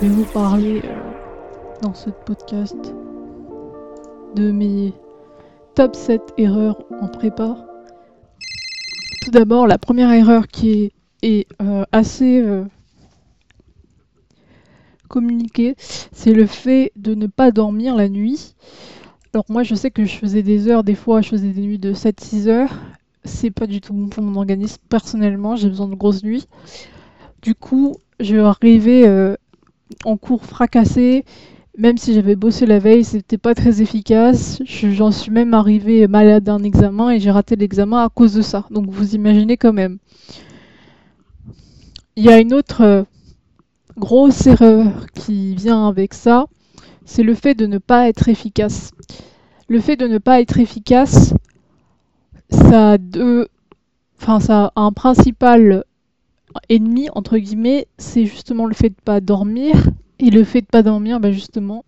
vais 0.00 0.08
vous 0.08 0.24
parler 0.24 0.80
euh, 0.82 1.12
dans 1.82 1.92
ce 1.92 2.08
podcast 2.08 2.94
de 4.34 4.50
mes 4.50 4.94
top 5.74 5.94
7 5.94 6.22
erreurs 6.38 6.82
en 7.02 7.08
prépa. 7.08 7.66
Tout 9.22 9.30
d'abord, 9.30 9.66
la 9.66 9.76
première 9.76 10.10
erreur 10.10 10.48
qui 10.48 10.92
est, 11.22 11.46
euh, 11.60 11.84
assez 11.92 12.40
euh, 12.40 12.64
communiquée, 15.08 15.74
c'est 15.78 16.32
le 16.32 16.46
fait 16.46 16.92
de 16.96 17.14
ne 17.14 17.26
pas 17.26 17.50
dormir 17.50 17.94
la 17.94 18.08
nuit. 18.08 18.54
Alors 19.34 19.44
moi 19.50 19.64
je 19.64 19.74
sais 19.74 19.90
que 19.90 20.06
je 20.06 20.16
faisais 20.16 20.42
des 20.42 20.68
heures, 20.68 20.82
des 20.82 20.94
fois 20.94 21.20
je 21.20 21.28
faisais 21.28 21.50
des 21.50 21.60
nuits 21.60 21.78
de 21.78 21.92
7-6 21.92 22.48
heures. 22.48 22.74
C'est 23.24 23.50
pas 23.50 23.66
du 23.66 23.82
tout 23.82 23.92
bon 23.92 24.08
pour 24.08 24.22
mon 24.22 24.38
organisme 24.38 24.78
personnellement, 24.88 25.56
j'ai 25.56 25.68
besoin 25.68 25.88
de 25.88 25.94
grosses 25.94 26.24
nuits. 26.24 26.46
Du 27.42 27.54
coup, 27.54 27.96
je 28.18 28.38
arrivais 28.38 29.06
euh, 29.06 29.36
en 30.04 30.16
cours 30.16 30.44
fracassé, 30.44 31.24
même 31.78 31.96
si 31.98 32.14
j'avais 32.14 32.36
bossé 32.36 32.66
la 32.66 32.78
veille, 32.78 33.04
c'était 33.04 33.38
pas 33.38 33.54
très 33.54 33.80
efficace. 33.80 34.60
J'en 34.64 35.10
suis 35.10 35.30
même 35.30 35.54
arrivé 35.54 36.06
malade 36.08 36.44
d'un 36.44 36.62
examen 36.62 37.10
et 37.10 37.20
j'ai 37.20 37.30
raté 37.30 37.56
l'examen 37.56 38.04
à 38.04 38.08
cause 38.08 38.34
de 38.34 38.42
ça. 38.42 38.66
Donc 38.70 38.90
vous 38.90 39.14
imaginez 39.14 39.56
quand 39.56 39.72
même. 39.72 39.98
Il 42.16 42.24
y 42.24 42.28
a 42.28 42.40
une 42.40 42.52
autre 42.52 42.82
euh, 42.82 43.02
grosse 43.96 44.46
erreur 44.46 45.06
qui 45.14 45.54
vient 45.54 45.86
avec 45.86 46.12
ça, 46.12 46.46
c'est 47.04 47.22
le 47.22 47.34
fait 47.34 47.54
de 47.54 47.66
ne 47.66 47.78
pas 47.78 48.08
être 48.08 48.28
efficace. 48.28 48.92
Le 49.68 49.80
fait 49.80 49.96
de 49.96 50.06
ne 50.06 50.18
pas 50.18 50.40
être 50.40 50.58
efficace, 50.58 51.32
ça 52.50 52.92
a 52.92 52.98
deux, 52.98 53.48
enfin 54.20 54.40
ça 54.40 54.72
un 54.74 54.92
principal 54.92 55.84
ennemi 56.68 57.08
entre 57.14 57.38
guillemets, 57.38 57.86
c'est 57.98 58.26
justement 58.26 58.66
le 58.66 58.74
fait 58.74 58.90
de 58.90 58.94
pas 59.04 59.20
dormir 59.20 59.74
et 60.18 60.30
le 60.30 60.44
fait 60.44 60.60
de 60.60 60.66
pas 60.66 60.82
dormir, 60.82 61.20
bah 61.20 61.32
justement, 61.32 61.84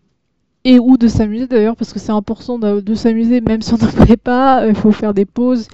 et 0.65 0.79
ou 0.79 0.97
de 0.97 1.09
s'amuser 1.09 1.47
d'ailleurs 1.47 1.77
parce 1.77 1.93
que 1.93 1.99
c'est 1.99 2.13
important 2.13 2.59
de, 2.59 2.95
s'amuser 2.95 3.41
même 3.41 3.63
si 3.63 3.75
on 3.75 3.79
n'en 3.79 3.89
fait 3.89 4.17
pas, 4.17 4.67
il 4.67 4.75
faut 4.75 4.93
faire 4.93 5.15
des 5.15 5.25
pauses. 5.25 5.69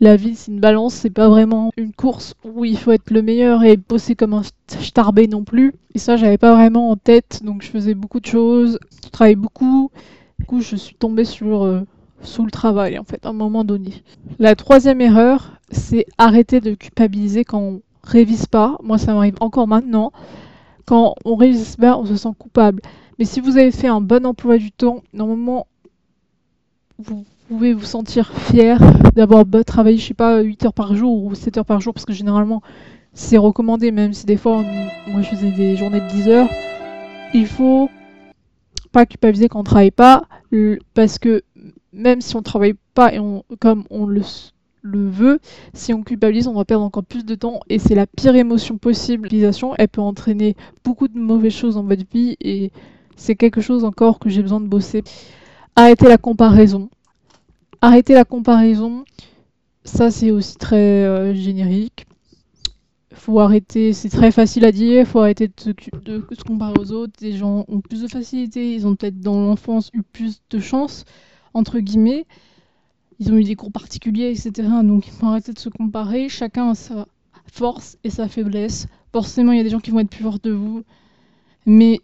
La 0.00 0.14
vie 0.14 0.36
c'est 0.36 0.52
une 0.52 0.60
balance, 0.60 0.94
c'est 0.94 1.10
pas 1.10 1.28
vraiment 1.28 1.72
une 1.76 1.92
course 1.92 2.34
où 2.44 2.64
il 2.64 2.78
faut 2.78 2.92
être 2.92 3.10
le 3.10 3.20
meilleur 3.20 3.64
et 3.64 3.76
bosser 3.76 4.14
comme 4.14 4.32
un 4.32 4.42
starbé 4.68 5.26
non 5.26 5.42
plus. 5.42 5.74
Et 5.94 5.98
ça 5.98 6.16
j'avais 6.16 6.38
pas 6.38 6.54
vraiment 6.54 6.90
en 6.90 6.96
tête, 6.96 7.40
donc 7.44 7.62
je 7.62 7.68
faisais 7.68 7.94
beaucoup 7.94 8.20
de 8.20 8.26
choses, 8.26 8.78
je 9.04 9.10
travaillais 9.10 9.36
beaucoup. 9.36 9.90
Du 10.38 10.46
coup 10.46 10.60
je 10.60 10.76
suis 10.76 10.94
tombée 10.94 11.24
sur 11.24 11.64
euh, 11.64 11.80
sous 12.22 12.44
le 12.44 12.50
travail 12.50 12.98
en 12.98 13.04
fait 13.04 13.26
à 13.26 13.30
un 13.30 13.32
moment 13.32 13.64
donné. 13.64 13.92
La 14.38 14.54
troisième 14.54 15.00
erreur, 15.00 15.58
c'est 15.72 16.06
arrêter 16.16 16.60
de 16.60 16.74
culpabiliser 16.74 17.44
quand 17.44 17.60
on 17.60 17.82
révise 18.02 18.46
pas. 18.46 18.76
Moi 18.82 18.98
ça 18.98 19.14
m'arrive 19.14 19.36
encore 19.40 19.68
maintenant. 19.68 20.12
Quand 20.86 21.14
on 21.24 21.36
révise 21.36 21.76
pas, 21.76 21.98
on 21.98 22.06
se 22.06 22.16
sent 22.16 22.32
coupable. 22.38 22.82
Mais 23.18 23.24
si 23.24 23.40
vous 23.40 23.58
avez 23.58 23.70
fait 23.70 23.88
un 23.88 24.00
bon 24.00 24.24
emploi 24.24 24.58
du 24.58 24.72
temps, 24.72 25.02
normalement 25.12 25.66
vous 26.98 27.24
pouvez 27.48 27.72
vous 27.72 27.84
sentir 27.84 28.32
fier 28.32 28.78
d'avoir 29.14 29.44
travaillé, 29.66 29.98
je 29.98 30.06
sais 30.06 30.14
pas, 30.14 30.40
8 30.40 30.66
heures 30.66 30.72
par 30.72 30.94
jour 30.94 31.24
ou 31.24 31.34
7 31.34 31.58
heures 31.58 31.64
par 31.64 31.80
jour, 31.80 31.94
parce 31.94 32.04
que 32.04 32.12
généralement 32.12 32.62
c'est 33.12 33.38
recommandé, 33.38 33.90
même 33.90 34.12
si 34.12 34.26
des 34.26 34.36
fois, 34.36 34.62
moi 35.08 35.22
je 35.22 35.28
faisais 35.28 35.50
des 35.50 35.76
journées 35.76 36.00
de 36.00 36.08
10 36.08 36.28
heures. 36.28 36.48
Il 37.34 37.46
faut 37.46 37.90
pas 38.92 39.06
culpabiliser 39.06 39.48
quand 39.48 39.60
on 39.60 39.64
travaille 39.64 39.90
pas, 39.90 40.24
parce 40.94 41.18
que 41.18 41.42
même 41.92 42.20
si 42.20 42.36
on 42.36 42.42
travaille 42.42 42.74
pas 42.94 43.12
et 43.12 43.18
on, 43.18 43.44
comme 43.60 43.84
on 43.90 44.06
le, 44.06 44.22
le 44.82 45.08
veut, 45.08 45.40
si 45.74 45.92
on 45.92 46.02
culpabilise, 46.02 46.48
on 46.48 46.54
va 46.54 46.64
perdre 46.64 46.84
encore 46.84 47.04
plus 47.04 47.24
de 47.24 47.34
temps 47.34 47.60
et 47.68 47.78
c'est 47.78 47.94
la 47.94 48.06
pire 48.06 48.34
émotion 48.36 48.78
possible. 48.78 49.24
L'utilisation, 49.24 49.74
elle 49.76 49.88
peut 49.88 50.00
entraîner 50.00 50.56
beaucoup 50.84 51.08
de 51.08 51.18
mauvaises 51.18 51.52
choses 51.54 51.74
dans 51.74 51.84
votre 51.84 52.04
vie 52.12 52.36
et 52.40 52.70
c'est 53.16 53.34
quelque 53.34 53.60
chose 53.60 53.84
encore 53.84 54.18
que 54.18 54.28
j'ai 54.30 54.42
besoin 54.42 54.60
de 54.60 54.66
bosser. 54.66 55.02
Arrêtez 55.76 56.08
la 56.08 56.18
comparaison. 56.18 56.88
Arrêtez 57.80 58.14
la 58.14 58.24
comparaison. 58.24 59.04
Ça, 59.84 60.10
c'est 60.10 60.30
aussi 60.30 60.56
très 60.56 61.04
euh, 61.04 61.34
générique. 61.34 62.06
Faut 63.12 63.40
arrêter, 63.40 63.92
c'est 63.92 64.10
très 64.10 64.30
facile 64.30 64.64
à 64.64 64.72
dire, 64.72 65.06
faut 65.06 65.20
arrêter 65.20 65.48
de 65.48 65.54
se, 65.56 65.70
de 66.04 66.24
se 66.30 66.44
comparer 66.44 66.74
aux 66.78 66.92
autres. 66.92 67.14
Des 67.18 67.32
gens 67.32 67.64
ont 67.68 67.80
plus 67.80 68.02
de 68.02 68.08
facilité, 68.08 68.74
ils 68.74 68.86
ont 68.86 68.94
peut-être 68.94 69.20
dans 69.20 69.40
l'enfance 69.40 69.90
eu 69.92 70.02
plus 70.02 70.40
de 70.50 70.60
chance, 70.60 71.04
entre 71.54 71.80
guillemets. 71.80 72.26
Ils 73.18 73.32
ont 73.32 73.36
eu 73.36 73.44
des 73.44 73.56
cours 73.56 73.72
particuliers, 73.72 74.30
etc. 74.30 74.68
Donc 74.84 75.06
il 75.06 75.12
faut 75.12 75.26
arrêter 75.26 75.52
de 75.52 75.58
se 75.58 75.68
comparer. 75.68 76.28
Chacun 76.28 76.70
a 76.70 76.74
sa 76.74 77.06
force 77.52 77.98
et 78.04 78.10
sa 78.10 78.28
faiblesse. 78.28 78.86
Forcément, 79.12 79.52
il 79.52 79.58
y 79.58 79.60
a 79.60 79.64
des 79.64 79.70
gens 79.70 79.80
qui 79.80 79.90
vont 79.90 80.00
être 80.00 80.10
plus 80.10 80.22
forts 80.22 80.38
de 80.38 80.50
vous. 80.50 80.84
Mais 81.66 82.00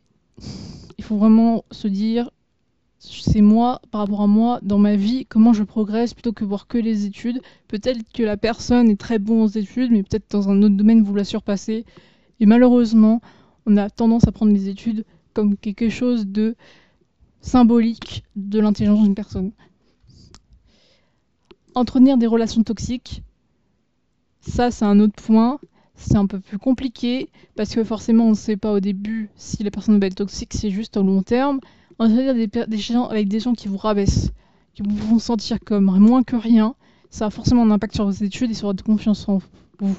il 0.98 1.04
faut 1.04 1.16
vraiment 1.16 1.64
se 1.70 1.88
dire 1.88 2.30
c'est 2.98 3.42
moi, 3.42 3.80
par 3.90 4.00
rapport 4.00 4.22
à 4.22 4.26
moi, 4.26 4.60
dans 4.62 4.78
ma 4.78 4.96
vie, 4.96 5.26
comment 5.26 5.52
je 5.52 5.62
progresse 5.62 6.14
plutôt 6.14 6.32
que 6.32 6.44
voir 6.44 6.66
que 6.66 6.78
les 6.78 7.04
études. 7.04 7.40
Peut-être 7.68 8.00
que 8.12 8.22
la 8.22 8.36
personne 8.36 8.88
est 8.88 8.98
très 8.98 9.18
bonne 9.18 9.42
aux 9.42 9.46
études, 9.46 9.90
mais 9.90 10.02
peut-être 10.02 10.30
dans 10.30 10.48
un 10.48 10.62
autre 10.62 10.74
domaine, 10.74 11.02
vous 11.02 11.14
la 11.14 11.24
surpassez. 11.24 11.84
Et 12.40 12.46
malheureusement, 12.46 13.20
on 13.66 13.76
a 13.76 13.90
tendance 13.90 14.26
à 14.26 14.32
prendre 14.32 14.52
les 14.52 14.68
études 14.68 15.04
comme 15.34 15.56
quelque 15.56 15.88
chose 15.88 16.26
de 16.26 16.56
symbolique 17.40 18.24
de 18.36 18.60
l'intelligence 18.60 19.02
d'une 19.02 19.14
personne. 19.14 19.52
Entretenir 21.74 22.16
des 22.18 22.26
relations 22.26 22.62
toxiques, 22.62 23.22
ça 24.40 24.70
c'est 24.70 24.84
un 24.84 25.00
autre 25.00 25.20
point. 25.22 25.58
C'est 25.96 26.16
un 26.16 26.26
peu 26.26 26.40
plus 26.40 26.58
compliqué 26.58 27.30
parce 27.54 27.72
que 27.72 27.84
forcément 27.84 28.24
on 28.26 28.30
ne 28.30 28.34
sait 28.34 28.56
pas 28.56 28.72
au 28.72 28.80
début 28.80 29.30
si 29.36 29.62
la 29.62 29.70
personne 29.70 30.00
va 30.00 30.08
être 30.08 30.16
toxique, 30.16 30.52
c'est 30.52 30.70
juste 30.70 30.96
au 30.96 31.04
long 31.04 31.22
terme 31.22 31.60
dire 32.02 32.34
des, 32.34 32.46
des 32.46 32.96
avec 33.08 33.28
des 33.28 33.40
gens 33.40 33.54
qui 33.54 33.68
vous 33.68 33.76
rabaissent, 33.76 34.30
qui 34.74 34.82
vous 34.82 34.96
font 34.96 35.18
sentir 35.18 35.58
comme 35.64 35.84
moins 35.84 36.22
que 36.22 36.36
rien, 36.36 36.74
ça 37.10 37.26
a 37.26 37.30
forcément 37.30 37.62
un 37.62 37.70
impact 37.70 37.94
sur 37.94 38.04
vos 38.04 38.24
études 38.24 38.50
et 38.50 38.54
sur 38.54 38.68
votre 38.68 38.84
confiance 38.84 39.28
en 39.28 39.40
vous. 39.78 39.98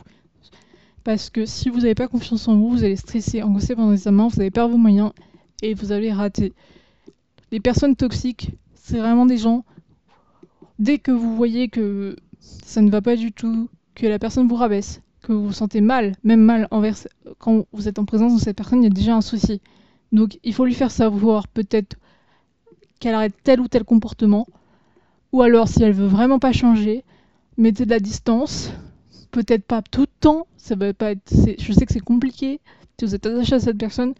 Parce 1.03 1.29
que 1.29 1.45
si 1.45 1.69
vous 1.69 1.81
n'avez 1.81 1.95
pas 1.95 2.07
confiance 2.07 2.47
en 2.47 2.55
vous, 2.55 2.69
vous 2.69 2.83
allez 2.83 2.95
stresser, 2.95 3.43
angoisser 3.43 3.75
pendant 3.75 3.91
l'examen, 3.91 4.27
vous 4.27 4.39
allez 4.39 4.51
perdre 4.51 4.71
vos 4.71 4.77
moyens 4.77 5.11
et 5.61 5.73
vous 5.73 5.91
allez 5.91 6.11
rater. 6.11 6.53
Les 7.51 7.59
personnes 7.59 7.95
toxiques, 7.95 8.51
c'est 8.73 8.97
vraiment 8.97 9.25
des 9.25 9.37
gens, 9.37 9.63
dès 10.79 10.99
que 10.99 11.11
vous 11.11 11.35
voyez 11.35 11.69
que 11.69 12.15
ça 12.39 12.81
ne 12.81 12.89
va 12.89 13.01
pas 13.01 13.15
du 13.15 13.31
tout, 13.31 13.69
que 13.95 14.07
la 14.07 14.19
personne 14.19 14.47
vous 14.47 14.55
rabaisse, 14.55 15.01
que 15.21 15.33
vous 15.33 15.47
vous 15.47 15.53
sentez 15.53 15.81
mal, 15.81 16.15
même 16.23 16.41
mal 16.41 16.67
envers 16.71 16.95
quand 17.39 17.65
vous 17.71 17.87
êtes 17.87 17.99
en 17.99 18.05
présence 18.05 18.35
de 18.35 18.39
cette 18.39 18.57
personne, 18.57 18.81
il 18.81 18.85
y 18.85 18.91
a 18.91 18.93
déjà 18.93 19.15
un 19.15 19.21
souci. 19.21 19.61
Donc 20.11 20.39
il 20.43 20.53
faut 20.53 20.65
lui 20.65 20.73
faire 20.73 20.91
savoir 20.91 21.47
peut-être 21.47 21.97
qu'elle 22.99 23.15
arrête 23.15 23.33
tel 23.43 23.59
ou 23.59 23.67
tel 23.67 23.83
comportement. 23.83 24.47
Ou 25.31 25.41
alors 25.41 25.67
si 25.67 25.83
elle 25.83 25.93
veut 25.93 26.07
vraiment 26.07 26.39
pas 26.39 26.53
changer, 26.53 27.03
mettez 27.57 27.85
de 27.85 27.89
la 27.89 27.99
distance. 27.99 28.71
Peut-être 29.31 29.65
pas 29.65 29.81
tout 29.81 30.01
le 30.01 30.07
temps. 30.19 30.47
Ça 30.57 30.75
va 30.75 30.93
pas 30.93 31.11
être. 31.11 31.33
Je 31.59 31.73
sais 31.73 31.85
que 31.85 31.91
c'est 31.91 31.99
compliqué. 31.99 32.61
Si 32.97 33.05
vous 33.05 33.15
êtes 33.15 33.25
attaché 33.25 33.55
à 33.55 33.59
cette 33.59 33.77
personne, 33.77 34.13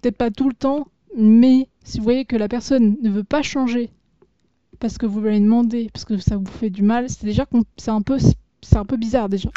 peut-être 0.00 0.16
pas 0.16 0.30
tout 0.30 0.48
le 0.48 0.54
temps. 0.54 0.88
Mais 1.16 1.68
si 1.84 1.98
vous 1.98 2.04
voyez 2.04 2.24
que 2.24 2.36
la 2.36 2.48
personne 2.48 2.96
ne 3.02 3.10
veut 3.10 3.24
pas 3.24 3.42
changer 3.42 3.90
parce 4.80 4.98
que 4.98 5.06
vous 5.06 5.20
lui 5.20 5.40
demandé, 5.40 5.88
parce 5.92 6.04
que 6.04 6.18
ça 6.18 6.36
vous 6.36 6.46
fait 6.46 6.70
du 6.70 6.82
mal, 6.82 7.08
c'est 7.08 7.24
déjà 7.24 7.46
c'est 7.76 7.90
un 7.90 8.02
peu 8.02 8.18
c'est 8.62 8.76
un 8.76 8.84
peu 8.84 8.96
bizarre 8.96 9.28
déjà. 9.28 9.50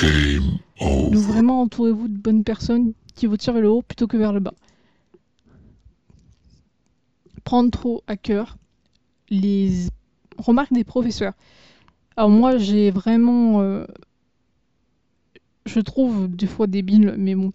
Donc 0.79 1.13
vraiment 1.13 1.61
entourez-vous 1.61 2.07
de 2.07 2.17
bonnes 2.17 2.43
personnes 2.43 2.93
qui 3.15 3.25
vous 3.25 3.37
tirent 3.37 3.53
vers 3.53 3.61
le 3.61 3.69
haut 3.69 3.81
plutôt 3.81 4.07
que 4.07 4.17
vers 4.17 4.33
le 4.33 4.39
bas 4.39 4.53
prendre 7.47 7.71
trop 7.71 8.03
à 8.07 8.17
cœur 8.17 8.57
les 9.29 9.71
remarques 10.37 10.73
des 10.73 10.83
professeurs. 10.83 11.31
Alors 12.17 12.29
moi, 12.29 12.57
j'ai 12.57 12.91
vraiment... 12.91 13.61
Euh, 13.61 13.85
je 15.65 15.79
trouve 15.79 16.27
des 16.27 16.45
fois 16.45 16.67
débile, 16.67 17.15
mais 17.17 17.35
bon, 17.35 17.53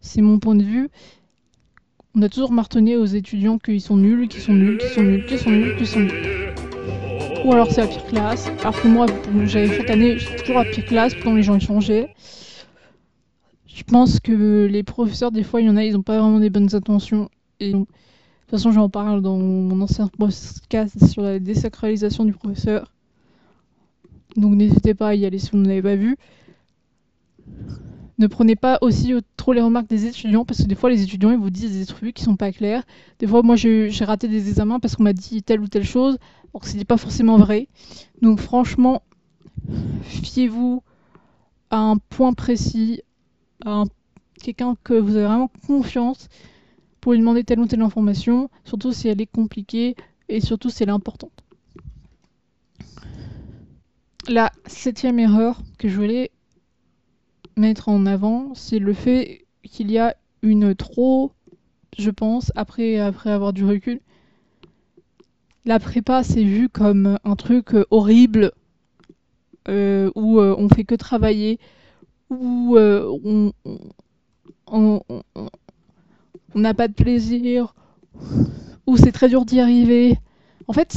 c'est 0.00 0.22
mon 0.22 0.38
point 0.38 0.54
de 0.54 0.64
vue. 0.64 0.88
On 2.14 2.22
a 2.22 2.30
toujours 2.30 2.52
martonné 2.52 2.96
aux 2.96 3.04
étudiants 3.04 3.58
qu'ils 3.58 3.82
sont 3.82 3.98
nuls, 3.98 4.28
qu'ils 4.28 4.40
sont 4.40 4.54
nuls, 4.54 4.78
qu'ils 4.78 4.88
sont 4.88 5.02
nuls, 5.02 5.26
qu'ils 5.26 5.38
sont 5.38 5.50
nuls, 5.50 5.76
qu'ils 5.76 5.86
sont 5.88 6.00
nuls. 6.00 6.43
Ou 7.44 7.52
alors 7.52 7.70
c'est 7.70 7.82
la 7.82 7.86
pire 7.86 8.06
classe. 8.06 8.48
Alors 8.60 8.80
que 8.80 8.88
moi, 8.88 9.06
j'avais 9.44 9.68
chaque 9.76 9.90
année, 9.90 10.18
j'étais 10.18 10.36
toujours 10.36 10.58
à 10.58 10.64
pire 10.64 10.84
classe, 10.86 11.14
pourtant 11.14 11.34
les 11.34 11.42
gens 11.42 11.60
changeaient. 11.60 12.08
Je 13.66 13.82
pense 13.82 14.18
que 14.18 14.66
les 14.66 14.82
professeurs, 14.82 15.30
des 15.30 15.42
fois, 15.42 15.60
il 15.60 15.66
y 15.66 15.70
en 15.70 15.76
a, 15.76 15.84
ils 15.84 15.92
n'ont 15.92 16.02
pas 16.02 16.18
vraiment 16.18 16.40
des 16.40 16.48
bonnes 16.48 16.74
intentions. 16.74 17.28
Et 17.60 17.72
de 17.72 17.78
toute 17.78 17.88
façon, 18.50 18.72
j'en 18.72 18.88
parle 18.88 19.20
dans 19.20 19.36
mon 19.36 19.78
ancien 19.82 20.08
podcast 20.18 21.04
sur 21.06 21.22
la 21.22 21.38
désacralisation 21.38 22.24
du 22.24 22.32
professeur. 22.32 22.90
Donc 24.36 24.54
n'hésitez 24.54 24.94
pas 24.94 25.08
à 25.08 25.14
y 25.14 25.26
aller 25.26 25.38
si 25.38 25.50
vous 25.50 25.58
ne 25.58 25.68
l'avez 25.68 25.82
pas 25.82 25.96
vu. 25.96 26.16
Ne 28.18 28.28
prenez 28.28 28.54
pas 28.54 28.78
aussi 28.80 29.12
trop 29.36 29.52
les 29.52 29.60
remarques 29.60 29.88
des 29.88 30.06
étudiants 30.06 30.44
parce 30.44 30.62
que 30.62 30.68
des 30.68 30.76
fois 30.76 30.88
les 30.88 31.02
étudiants 31.02 31.36
vous 31.36 31.50
disent 31.50 31.78
des 31.78 31.86
trucs 31.86 32.14
qui 32.14 32.22
sont 32.22 32.36
pas 32.36 32.52
clairs. 32.52 32.84
Des 33.18 33.26
fois 33.26 33.42
moi 33.42 33.56
j'ai 33.56 33.90
raté 34.04 34.28
des 34.28 34.48
examens 34.48 34.78
parce 34.78 34.94
qu'on 34.94 35.02
m'a 35.02 35.12
dit 35.12 35.42
telle 35.42 35.60
ou 35.60 35.68
telle 35.68 35.84
chose 35.84 36.18
alors 36.52 36.62
que 36.62 36.68
c'était 36.68 36.84
pas 36.84 36.96
forcément 36.96 37.36
vrai. 37.38 37.68
Donc 38.22 38.40
franchement, 38.40 39.02
fiez-vous 40.02 40.82
à 41.70 41.78
un 41.78 41.96
point 41.96 42.32
précis, 42.34 43.02
à 43.64 43.82
quelqu'un 44.40 44.76
que 44.84 44.94
vous 44.94 45.16
avez 45.16 45.26
vraiment 45.26 45.50
confiance 45.66 46.28
pour 47.00 47.12
lui 47.12 47.18
demander 47.18 47.42
telle 47.42 47.58
ou 47.58 47.66
telle 47.66 47.82
information, 47.82 48.48
surtout 48.64 48.92
si 48.92 49.08
elle 49.08 49.20
est 49.20 49.26
compliquée 49.26 49.96
et 50.28 50.40
surtout 50.40 50.70
si 50.70 50.84
elle 50.84 50.90
est 50.90 50.92
importante. 50.92 51.32
La 54.28 54.52
septième 54.66 55.18
erreur 55.18 55.60
que 55.78 55.88
je 55.88 55.96
voulais 55.96 56.30
mettre 57.56 57.88
en 57.88 58.06
avant, 58.06 58.54
c'est 58.54 58.78
le 58.78 58.92
fait 58.92 59.46
qu'il 59.62 59.90
y 59.90 59.98
a 59.98 60.16
une 60.42 60.74
trop, 60.74 61.32
je 61.98 62.10
pense, 62.10 62.52
après, 62.54 62.98
après 62.98 63.30
avoir 63.30 63.52
du 63.52 63.64
recul, 63.64 64.00
la 65.64 65.78
prépa 65.78 66.22
c'est 66.22 66.44
vu 66.44 66.68
comme 66.68 67.18
un 67.24 67.36
truc 67.36 67.74
euh, 67.74 67.86
horrible 67.90 68.52
euh, 69.68 70.10
où 70.14 70.38
euh, 70.40 70.54
on 70.58 70.68
fait 70.68 70.84
que 70.84 70.94
travailler, 70.94 71.58
où 72.28 72.76
on 72.76 73.52
n'a 76.54 76.74
pas 76.74 76.88
de 76.88 76.92
plaisir, 76.92 77.74
où 78.86 78.96
c'est 78.96 79.12
très 79.12 79.28
dur 79.28 79.44
d'y 79.44 79.60
arriver. 79.60 80.18
En 80.68 80.72
fait, 80.72 80.94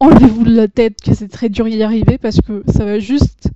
enlevez-vous 0.00 0.44
de 0.44 0.54
la 0.54 0.68
tête 0.68 1.00
que 1.00 1.14
c'est 1.14 1.28
très 1.28 1.48
dur 1.48 1.66
d'y 1.66 1.82
arriver 1.82 2.18
parce 2.18 2.40
que 2.40 2.62
ça 2.68 2.84
va 2.84 2.98
juste 2.98 3.51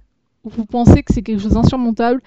vous 0.51 0.67
pensez 0.67 1.03
que 1.03 1.13
c'est 1.13 1.23
quelque 1.23 1.41
chose 1.43 1.53
d'insurmontable 1.53 2.23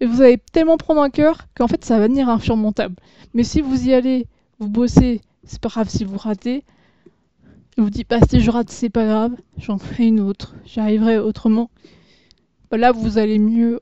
et 0.00 0.06
vous 0.06 0.22
allez 0.22 0.38
tellement 0.52 0.76
prendre 0.76 1.00
un 1.02 1.10
cœur 1.10 1.46
qu'en 1.54 1.68
fait 1.68 1.84
ça 1.84 1.98
va 1.98 2.08
devenir 2.08 2.28
insurmontable. 2.28 2.96
Mais 3.32 3.44
si 3.44 3.60
vous 3.60 3.88
y 3.88 3.94
allez, 3.94 4.26
vous 4.58 4.68
bossez, 4.68 5.20
c'est 5.44 5.60
pas 5.60 5.68
grave 5.68 5.88
si 5.88 6.04
vous 6.04 6.16
ratez. 6.16 6.64
Et 7.76 7.80
vous 7.80 7.90
dites, 7.90 8.08
bah 8.08 8.18
si 8.28 8.40
je 8.40 8.50
rate, 8.50 8.70
c'est 8.70 8.88
pas 8.88 9.04
grave, 9.04 9.34
j'en 9.58 9.78
ferai 9.78 10.06
une 10.06 10.20
autre, 10.20 10.54
j'y 10.64 10.78
arriverai 10.78 11.18
autrement. 11.18 11.70
Là, 12.70 12.92
vous 12.92 13.18
allez 13.18 13.38
mieux, 13.38 13.80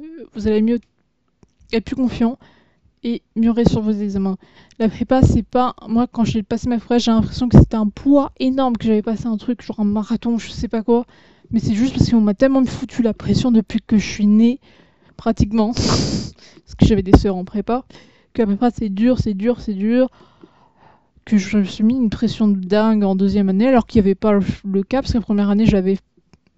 euh, 0.00 0.26
vous 0.34 0.48
allez 0.48 0.62
mieux 0.62 0.80
être 1.72 1.84
plus 1.84 1.96
confiant 1.96 2.38
et 3.04 3.22
mieux 3.36 3.50
réussir 3.50 3.80
vos 3.80 3.92
examens. 3.92 4.36
La 4.78 4.88
prépa, 4.88 5.22
c'est 5.22 5.42
pas. 5.42 5.76
Moi, 5.86 6.06
quand 6.10 6.24
j'ai 6.24 6.42
passé 6.42 6.68
ma 6.68 6.78
prépa, 6.78 6.98
j'ai 6.98 7.10
l'impression 7.10 7.48
que 7.48 7.58
c'était 7.58 7.76
un 7.76 7.88
poids 7.88 8.32
énorme, 8.40 8.76
que 8.76 8.86
j'avais 8.86 9.02
passé 9.02 9.26
un 9.26 9.36
truc, 9.36 9.62
genre 9.62 9.78
un 9.80 9.84
marathon, 9.84 10.38
je 10.38 10.50
sais 10.50 10.68
pas 10.68 10.82
quoi. 10.82 11.04
Mais 11.50 11.60
c'est 11.60 11.74
juste 11.74 11.94
parce 11.96 12.10
qu'on 12.10 12.22
m'a 12.22 12.34
tellement 12.34 12.64
foutu 12.64 13.02
la 13.02 13.12
pression 13.12 13.52
depuis 13.52 13.80
que 13.86 13.98
je 13.98 14.06
suis 14.06 14.26
née, 14.26 14.58
pratiquement. 15.16 15.72
parce 15.72 16.74
que 16.78 16.86
j'avais 16.86 17.02
des 17.02 17.16
sœurs 17.16 17.36
en 17.36 17.44
prépa. 17.44 17.84
Que 18.32 18.42
la 18.42 18.46
prépa, 18.46 18.70
c'est 18.70 18.88
dur, 18.88 19.18
c'est 19.18 19.34
dur, 19.34 19.60
c'est 19.60 19.74
dur. 19.74 20.10
Que 21.26 21.36
je 21.36 21.58
me 21.58 21.64
suis 21.64 21.84
mis 21.84 21.94
une 21.94 22.10
pression 22.10 22.48
de 22.48 22.58
dingue 22.58 23.04
en 23.04 23.14
deuxième 23.14 23.50
année, 23.50 23.68
alors 23.68 23.86
qu'il 23.86 24.00
n'y 24.00 24.06
avait 24.06 24.14
pas 24.14 24.32
le 24.32 24.82
cas, 24.82 25.02
parce 25.02 25.12
que 25.12 25.18
la 25.18 25.22
première 25.22 25.50
année, 25.50 25.66
j'avais 25.66 25.98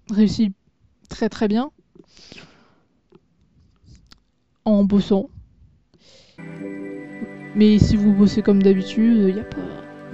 réussi 0.09 0.53
très 1.09 1.27
très 1.27 1.49
bien. 1.49 1.71
En 4.63 4.83
bossant. 4.83 5.29
Mais 7.55 7.79
si 7.79 7.97
vous 7.97 8.13
bossez 8.13 8.41
comme 8.41 8.61
d'habitude, 8.61 9.17
il 9.29 9.33
n'y 9.33 9.39
a, 9.39 9.43
pas, 9.43 9.57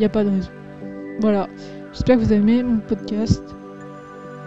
a 0.05 0.09
pas 0.09 0.23
de 0.23 0.29
raison. 0.29 0.49
Voilà. 1.19 1.49
J'espère 1.91 2.17
que 2.17 2.21
vous 2.23 2.31
avez 2.31 2.41
aimé 2.41 2.63
mon 2.63 2.77
podcast. 2.79 3.43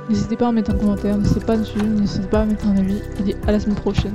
N'hésitez 0.08 0.36
pas 0.36 0.48
à 0.48 0.52
mettre 0.52 0.70
un 0.70 0.78
commentaire, 0.78 1.18
n'hésitez 1.18 1.44
pas 1.44 1.54
à 1.54 1.56
me 1.56 1.64
suivre, 1.64 1.86
n'hésitez 1.86 2.28
pas 2.28 2.40
à 2.40 2.44
mettre 2.46 2.66
un 2.66 2.76
avis. 2.76 3.02
Dis 3.24 3.34
à 3.46 3.52
la 3.52 3.60
semaine 3.60 3.76
prochaine. 3.76 4.14